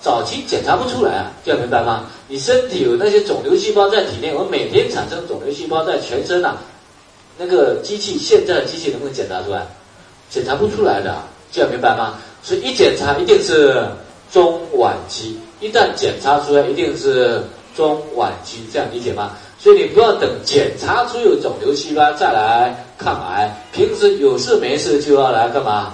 [0.00, 2.06] 早期检查不出来啊，这样明白吗？
[2.26, 6.56] 你身体有那些肿瘤细胞在体内，我每天产生肿瘤细胞在全身啊，
[7.36, 9.66] 那个机器现在的机器能不能检查出来？
[10.30, 11.16] 检查不出来的，
[11.52, 12.14] 这样明白吗？
[12.42, 13.84] 所以一检查一定是
[14.32, 17.42] 中晚期，一旦检查出来一定是
[17.76, 19.32] 中晚期，这样理解吗？
[19.58, 25.92] 所以你不要等检查出有肿瘤细胞再来抗癌，平时有事没事就要来干嘛？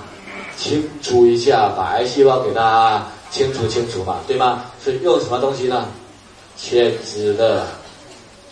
[0.56, 4.64] 清除一下，把癌细胞给它清除清除嘛，对吗？
[4.82, 5.88] 所以用什么东西呢？
[6.56, 7.66] 千脂的，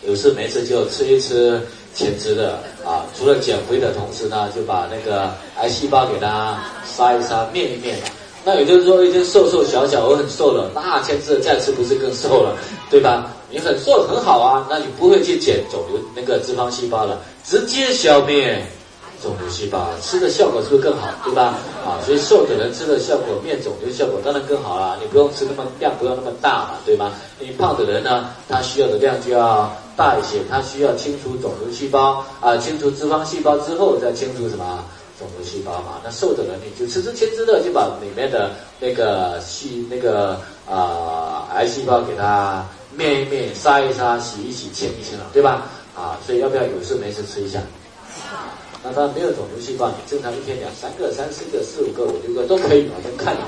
[0.07, 1.61] 有事没事就吃一吃
[1.95, 3.07] 千脂的啊。
[3.17, 7.97] 除了减肥的同时呢，就把那个癌细胞给它杀一杀、灭一灭。
[8.45, 12.55] 那也就是说，已经瘦瘦小小，我很瘦了，那千滋乐再吃不是更瘦了，
[12.91, 13.31] 对吧？
[13.49, 18.63] 你很瘦很好啊，那你不会去减肿瘤那个脂肪细胞了，直接消灭。
[19.25, 21.55] 肿瘤细胞吃的效果是不是更好，对吧？
[21.83, 24.99] 啊，所以瘦的人吃的效果灭肿瘤效果当然更好了。
[25.01, 27.11] 你不用吃那么量，不要那么大嘛，对吗？
[27.41, 34.85] 你胖的人呢，他需要的量就要大一些，他需要清除肿瘤细胞啊，清除脂肪细胞之后再清除什么
[35.19, 36.03] 肿瘤细胞嘛。
[36.05, 40.39] 那瘦的人你就吃吃千滋乐，就把里面的那个细那个
[40.71, 42.63] 啊癌细胞给它
[42.95, 45.63] 灭一灭、杀一杀、洗一洗、清一清了，对吧？
[45.97, 47.59] 啊，所以要不要有事没事吃一下？
[48.87, 53.41] 那他没有肿瘤细胞，你正常一天两三个、三四个、四五个、五六个都可以，反正看你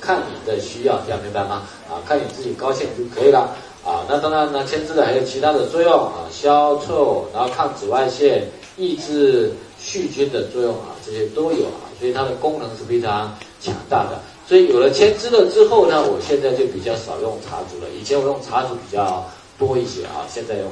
[0.00, 1.62] 看你的需要，这样明白吗？
[1.88, 3.56] 啊，看你自己高兴就可以了。
[3.84, 14.20] 啊，那当然呢，牵制的还有其他的作用啊，消臭，然后抗紫外线，抑制细菌的作用啊，这些都有啊，所以它的功能是非常强大的。
[14.48, 19.24] 所以有了牵制了之后呢，我现在就比较少用茶竹了，以前我用茶竹比较
[19.56, 20.68] 多一些啊，现在用。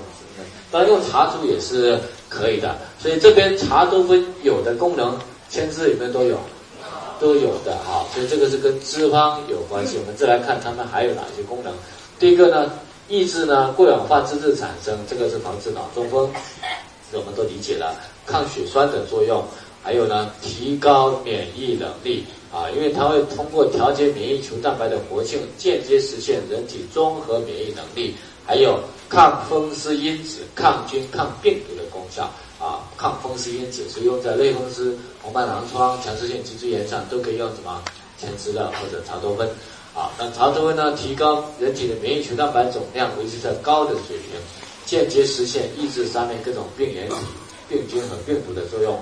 [0.71, 6.39] 当然用茶煮也是可以的，所以这边茶多酚有的功能，千字里面都有，
[7.19, 8.05] 都有的哈。
[8.13, 9.97] 所以这个是跟脂肪有关系。
[9.99, 11.73] 我们再来看它们还有哪些功能。
[12.19, 12.71] 第一个呢，
[13.09, 16.29] 抑制呢过氧化脂质产生，这个是防止脑中风，
[17.13, 17.95] 我们都理解了。
[18.27, 19.43] 抗血栓的作用，
[19.83, 28.15] 还有呢提高免疫能力啊，因为它会通过调节免疫球蛋白的活性，间接实现人体综合免疫能力。
[28.49, 32.25] 还有抗风湿因子、抗菌、抗病毒的功效
[32.59, 32.81] 啊！
[32.97, 37.83] 抗风湿因子是用在类风湿、红斑狼疮、强直性脊柱炎上，都可以用什么
[38.19, 39.47] 千滋乐或者茶多酚
[39.95, 40.09] 啊？
[40.19, 44.41] 那茶多酚呢，提高人体的免疫球蛋白总量，维持在高的水平，
[44.87, 47.17] 间接实现抑制杀灭各种病原体、
[47.69, 48.99] 病菌和病毒的作用。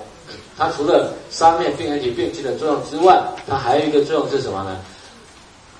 [0.57, 4.77] 它除了杀灭病原体、病菌的作用之外，它还有一个作用是什么呢？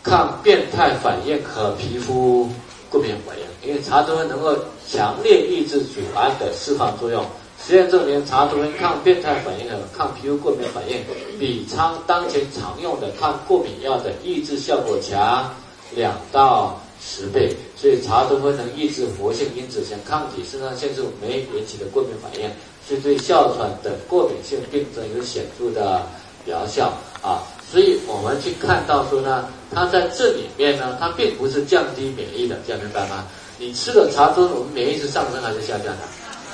[0.04, 2.50] 抗变态反应和皮肤
[2.90, 3.70] 过敏反应。
[3.70, 4.56] 因为茶多酚能够
[4.90, 7.26] 强烈抑制组胺的释放作用，
[7.66, 10.98] 实验证明茶多酚抗变态反应和抗皮肤过敏反应
[11.40, 15.54] 比常当前常用的抗过敏药的抑制效果强
[15.96, 17.56] 两到十倍。
[17.76, 22.50] 所以茶多酚能抑制活性因子，像抗体、肾上腺素酶引起的过敏反应，
[22.88, 26.02] 是对哮喘等过敏性病症有显著的
[26.46, 27.44] 疗效啊。
[27.70, 33.26] 所以我们去看到说呢，它在这里面呢，它并不是降低免疫的，这样明白吗？
[33.60, 36.04] 你吃了茶多我们免疫是上升还是下降的？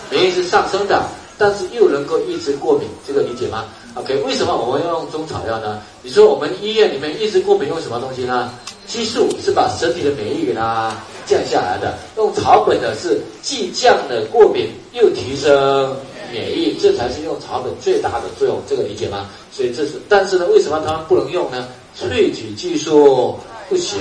[0.10, 1.04] 免疫是上升的，
[1.38, 3.66] 但是又能够抑制过敏，这个理解吗
[3.96, 5.82] ？OK，为什么我们要用中草药呢？
[6.02, 8.50] 你说我们医院里面抑制过敏用什么东西呢？
[8.88, 10.94] 激素是把身体的免疫给它
[11.26, 15.96] 降下来的，用草本的是既降了过敏又提升
[16.34, 19.30] 免疫，这才是用草本最大的作用，这个理解吗？
[19.52, 21.68] 所以这是，但是呢，为什么他们不能用呢？
[21.96, 23.38] 萃取技术
[23.70, 24.00] 不行。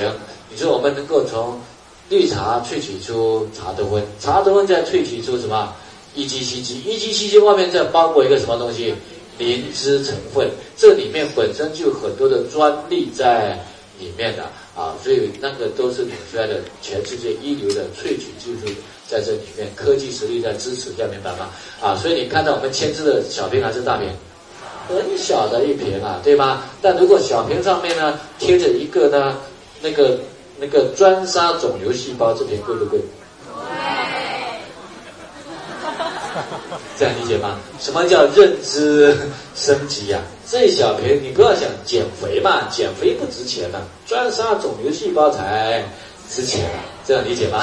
[0.51, 1.61] 你说我们能够从
[2.09, 5.75] 绿茶萃取出茶多酚，茶多酚再萃取出什么
[6.17, 8.95] ？EGCG，EGCG 外面再包裹一个什么东西？
[9.39, 13.59] 磷脂成分，这里面本身就有很多的专利在
[13.99, 14.45] 里面的，
[14.75, 18.73] 啊所以那个都是领出来的全世界一流的萃取技术
[19.09, 21.51] 在这里面，科技实力在支持，这样明白吗？
[21.81, 24.09] 啊，所以你看到我们签字的小瓶还是大瓶？
[24.89, 26.65] 很小的一瓶啊，对吧？
[26.81, 29.37] 但如果小瓶上面呢贴着一个呢
[29.81, 30.19] 那个。
[30.61, 33.01] 那个专杀肿瘤细胞这瓶贵不贵？
[37.03, 37.59] 这样理解吗？
[37.81, 39.17] 什么叫认知
[39.57, 40.21] 升级呀？
[40.49, 45.85] 这一小瓶你不要想减肥嘛，减肥不值钱的，专杀肿瘤细胞才
[46.31, 46.71] 值钱。
[47.05, 47.59] 这样理解吗？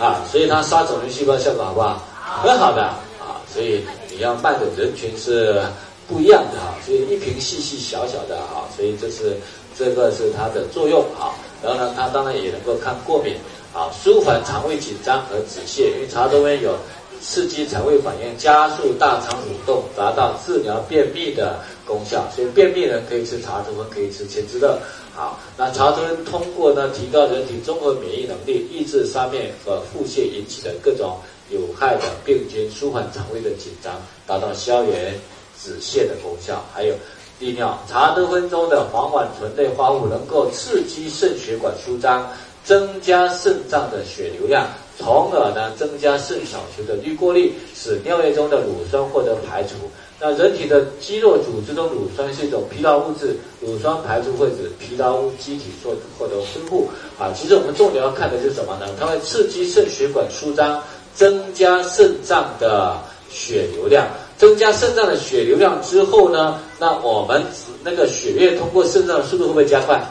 [0.00, 2.02] 啊，所以它杀肿瘤细胞效果好不好？
[2.42, 2.82] 很好的
[3.20, 5.62] 啊，所以你要卖的人群是
[6.08, 9.36] 不一样的啊，所以一瓶细细小小的啊，所以这是
[9.78, 11.30] 这个是它的作用啊。
[11.62, 13.36] 然后呢，它当然也能够抗过敏，
[13.72, 16.74] 啊，舒缓肠胃紧张和止泻，因为茶多酚有
[17.22, 22.26] 刺激肠胃反应、加速大肠蠕动、达到治疗便秘的功效。
[22.34, 24.78] 所以便秘人可以吃茶多酚，可以吃千滋乐。
[25.14, 31.18] 好，那茶多酚通过呢提高人体综合免疫能力，抑制上面和腹泻引起的各种
[31.50, 35.14] 有害的病菌，舒缓肠胃的紧张，达到消炎
[35.62, 36.64] 止泻的功效。
[36.72, 36.94] 还有
[37.38, 42.26] 利尿，茶多酚中的黄烷醇类化合物能够刺激肾血管舒张，
[42.64, 44.66] 增加肾脏的血流量。
[45.00, 49.74] 从而呢，增加肾小球的滤过率，使尿液中的乳酸获得排除。
[50.20, 56.86] 那人体的肌肉组织中，乳酸是一种疲劳物质，乳酸排出会使疲劳机体获获得恢复。
[57.18, 58.86] 啊，其实我们重点要看的是什么呢？
[59.00, 60.82] 它会刺激肾血管舒张，
[61.14, 62.98] 增加肾脏的
[63.30, 64.06] 血流量。
[64.36, 67.42] 增加肾脏的血流量之后呢，那我们
[67.82, 70.02] 那个血液通过肾脏的速度会不会加快？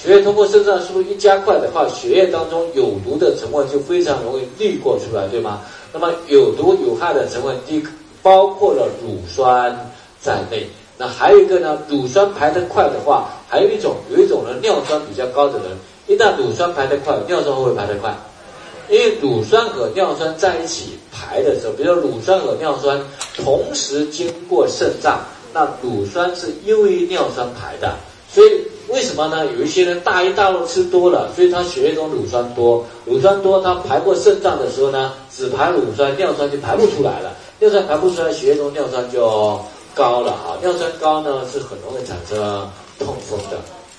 [0.00, 5.60] 血液通过肾脏速度一加快的话，血液当中有毒的成分就非常容易滤过出来，对吗？
[5.92, 7.82] 那么有毒有害的成分，第
[8.22, 9.76] 包括了乳酸
[10.20, 10.68] 在内。
[10.96, 18.16] 那还有一个呢，乳酸排得快的话，还有一种有一种呢尿酸比较高的人，一旦乳酸排得快，尿酸会不会排得快？
[18.88, 23.00] 因为乳酸和尿酸在一起排的时候，比如乳酸和尿酸
[23.36, 25.18] 同时经过肾脏，
[25.52, 27.96] 那乳酸是优于尿酸排的，
[28.32, 28.62] 所以。
[28.88, 29.44] 为什么呢？
[29.58, 39.60] 有一些人大鱼大肉吃多了，所以他血液中乳酸多，乳酸多，他排过肾脏的时候呢，只排乳酸，尿酸就排不出来了，尿酸排不出来，血液中尿酸就
[39.94, 42.38] 高了啊，尿酸高呢是很容易产生
[42.98, 43.58] 痛风的，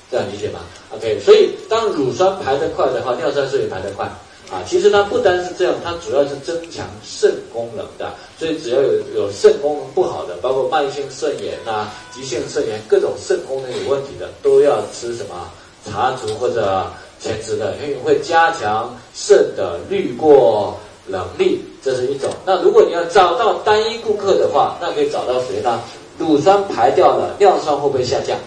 [0.09, 0.59] 这样理解吗
[0.95, 4.09] ？OK，所以当乳酸排得快的话，尿酸是也排得快。
[4.51, 8.11] 啊，其实它不单是这样，它主要是增强肾功能的。
[8.37, 15.51] 所以只要有有肾功能不好的，包括慢性肾炎呐、急性肾炎，各种肾功能有问题的，都要吃什么
[15.85, 16.87] 茶竹或者
[17.19, 20.75] 前肢的，因为会加强肾的滤过
[21.05, 22.31] 能力，这是一种。
[22.45, 25.79] 那如果你要找到单一顾客的话，那可以找到谁呢？
[26.17, 28.37] 乳酸排掉了，尿酸会不会下降？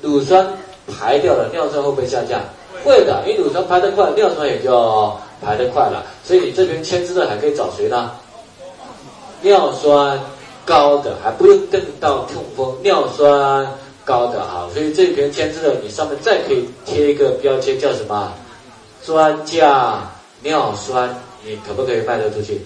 [0.00, 0.52] 乳酸
[0.88, 2.40] 排掉了，尿酸会不会下降？
[2.84, 6.04] 会的，因为乳酸排得快，尿酸也就排得快了。
[6.24, 8.12] 所以你这边签字的还可以找谁呢？
[9.40, 10.20] 尿酸
[10.64, 13.66] 高的，还不用等到痛风，尿酸
[14.04, 14.68] 高的哈。
[14.72, 18.32] 所以这边签字的，你上面再可以贴一个标签，叫什么？
[19.04, 19.98] 专家
[20.42, 21.12] 尿酸，
[21.44, 22.60] 你可不可以卖得出去？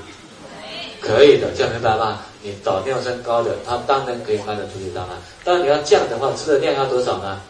[1.00, 2.20] 可以的，这样明白吗？
[2.42, 5.16] 你找尿酸高的，他当然可以卖得出去，当然。
[5.44, 7.40] 当然你要降的话，吃的量要多少呢？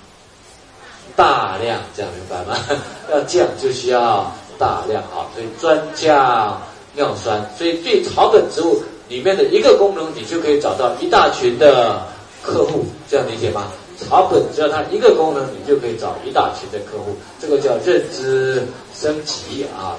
[1.14, 2.58] 大量这样明白吗？
[3.12, 6.60] 要降就需要大量啊，所以专降
[6.94, 7.48] 尿酸。
[7.56, 12.02] 所以对草本植物里面的一个功能，你就可以找到一大群的
[12.42, 13.68] 客户，这样理解吗？
[13.98, 18.62] 草本只要它一个功能，你就可以找一大群的客户，这个叫认知
[18.94, 19.96] 升级啊。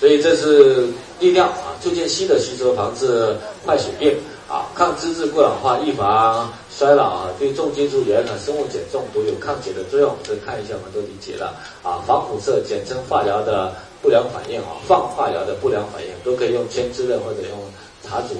[0.00, 0.88] 所以这是
[1.20, 4.16] 利尿啊，促进硒的吸收，防治坏血病
[4.48, 6.52] 啊，抗脂质过氧化，预防。
[6.70, 12.02] 衰老啊，对重金属盐和生物碱中毒有抗解的作用，这看一下我们都理解了啊。
[12.06, 17.58] 防辐射，简称化疗的不良反应啊，放化疗的不良反应都可以用千枝的或者用
[18.02, 18.34] 茶竹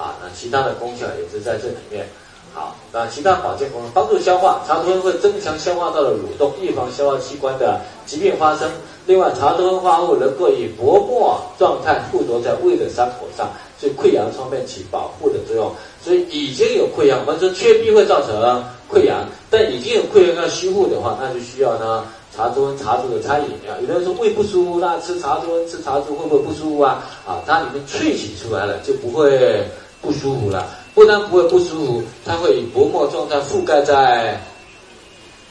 [0.00, 0.16] 啊。
[0.22, 2.08] 那其他的功效也是在这里面。
[2.54, 8.70] 好，那其他保健功能，帮助消化，茶多酚会增强消化道的蠕动，预防消化器官的疾病发生。
[9.06, 13.50] 另外，茶多酚化合物能够以薄膜状态附着在胃的伤口上，
[13.80, 15.72] 所以溃疡方面起保护的作用。
[16.04, 22.04] 所以已经有溃疡，我们说缺 B 会造成溃疡，但已经有溃疡要修复的话，那就需要呢
[22.36, 23.76] 茶多酚、茶竹的餐饮啊。
[23.80, 27.02] 有的人说胃不舒服，那吃茶多酚、吃茶竹会不会不舒服啊？
[27.26, 29.64] 啊，它里面萃取出来了就不会
[30.02, 30.66] 不舒服了。
[30.92, 34.40] 不但不会不舒服，它会以薄膜状态覆盖在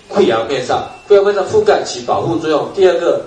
[0.10, 2.68] 溃疡面上，溃疡面上覆盖起保护作用。
[2.74, 3.22] 第二个，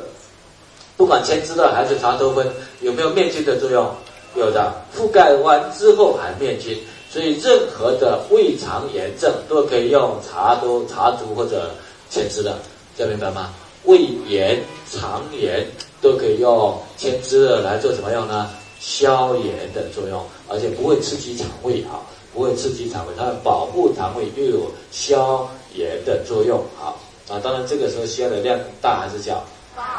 [0.96, 2.46] 不管千枝的还是茶多酚，
[2.80, 3.88] 有没有灭菌的作用？
[4.34, 6.78] 有的，覆盖完之后还面菌。
[7.10, 11.70] 所以，任何的胃肠炎症都可以用茶多、茶毒或者
[12.08, 12.56] 千枝的，
[12.96, 13.50] 这明白吗？
[13.84, 15.66] 胃炎、肠炎
[16.00, 18.48] 都可以用千枝的来做什么用呢？
[18.80, 22.00] 消炎的作用，而且不会刺激肠胃啊，
[22.32, 26.96] 不会刺激肠胃，它保护肠胃又有消炎的作用啊
[27.28, 27.38] 啊！
[27.42, 29.44] 当然，这个时候需要的量大还是小？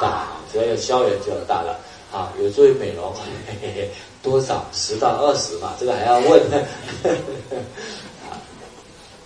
[0.01, 1.79] 大，只要有消炎就大了
[2.13, 3.11] 啊，有助于美容。
[3.13, 3.89] 嘿 嘿
[4.21, 6.39] 多少十到二十嘛，这个还要问。
[8.29, 8.37] 啊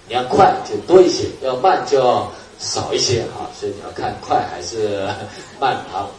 [0.07, 2.25] 你要快就多一些，要慢就
[2.59, 3.51] 少一些啊。
[3.59, 5.05] 所以你要看快还是
[5.59, 6.07] 慢啊。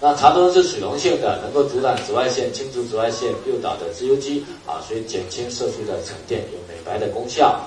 [0.00, 7.60] 那茶多是水溶性的，能够阻挡紫外线，清除紫外线诱导的自由基啊，所以减轻色素的沉淀，有美白的功效。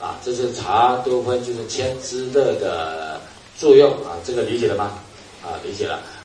[0.00, 3.20] 啊，这是茶多酚就是千滋乐的
[3.58, 4.98] 作用啊，这个理解了吗？
[5.46, 6.15] 啊，理解了。